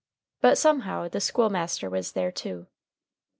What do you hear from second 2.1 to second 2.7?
there too.